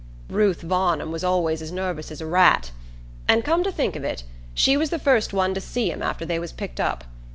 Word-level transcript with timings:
"Ruth 0.31 0.63
Varnum 0.63 1.11
was 1.11 1.23
always 1.23 1.61
as 1.61 1.71
nervous 1.71 2.09
as 2.09 2.21
a 2.21 2.25
rat; 2.25 2.71
and, 3.27 3.45
come 3.45 3.63
to 3.63 3.71
think 3.71 3.95
of 3.95 4.03
it, 4.03 4.23
she 4.55 4.75
was 4.75 4.89
the 4.89 4.97
first 4.97 5.31
one 5.31 5.53
to 5.53 5.61
see 5.61 5.91
'em 5.91 6.01
after 6.01 6.25
they 6.25 6.39
was 6.39 6.51
picked 6.51 6.79
up. 6.79 7.03